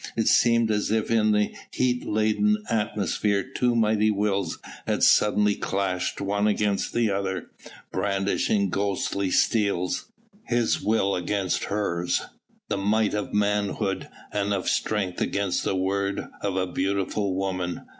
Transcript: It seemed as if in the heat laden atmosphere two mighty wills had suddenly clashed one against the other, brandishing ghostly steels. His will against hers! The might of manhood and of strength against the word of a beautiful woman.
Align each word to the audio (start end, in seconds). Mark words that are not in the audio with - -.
It 0.17 0.27
seemed 0.27 0.71
as 0.71 0.89
if 0.89 1.11
in 1.11 1.31
the 1.31 1.53
heat 1.69 2.03
laden 2.07 2.63
atmosphere 2.71 3.43
two 3.43 3.75
mighty 3.75 4.09
wills 4.09 4.57
had 4.87 5.03
suddenly 5.03 5.53
clashed 5.53 6.19
one 6.19 6.47
against 6.47 6.91
the 6.91 7.11
other, 7.11 7.51
brandishing 7.91 8.71
ghostly 8.71 9.29
steels. 9.29 10.05
His 10.47 10.81
will 10.81 11.15
against 11.15 11.65
hers! 11.65 12.23
The 12.67 12.77
might 12.79 13.13
of 13.13 13.31
manhood 13.31 14.09
and 14.33 14.55
of 14.55 14.67
strength 14.67 15.21
against 15.21 15.63
the 15.63 15.75
word 15.75 16.27
of 16.41 16.55
a 16.55 16.65
beautiful 16.65 17.35
woman. 17.35 17.83